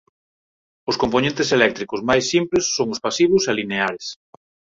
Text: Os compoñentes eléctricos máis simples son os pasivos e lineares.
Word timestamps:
Os 0.89 0.99
compoñentes 1.01 1.47
eléctricos 1.57 2.01
máis 2.09 2.23
simples 2.33 2.63
son 2.75 2.87
os 2.93 3.01
pasivos 3.05 3.43
e 3.51 3.51
lineares. 3.53 4.05